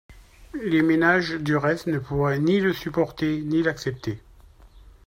Les 0.63 0.81
ménages, 0.81 1.33
du 1.35 1.55
reste, 1.55 1.85
ne 1.85 1.99
pourraient 1.99 2.39
ni 2.39 2.59
le 2.59 2.73
supporter, 2.73 3.39
ni 3.43 3.61
l’accepter. 3.61 4.19